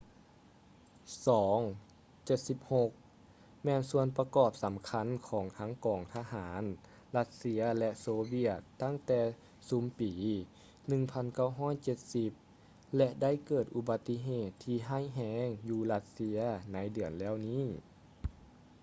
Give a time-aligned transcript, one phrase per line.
[1.25, 2.71] il-76
[3.63, 6.63] ແມ່ນສ່ວນປະກອບສໍາຄັນຂອງທັງກອງທະຫານ
[7.15, 9.21] ຣັດເຊຍ ແລະ ໂຊວຽດຕັ້ງແຕ່
[9.67, 10.11] ຊຸມປີ
[10.73, 16.39] 1970 ແລະ ໄດ້ເກີດອຸບັດຕິເຫດທີ່ຮ້າຍແຮງຢູ່ຣັດເຊຍ
[16.73, 17.63] ໃນເດືອນແລ້ວນີ້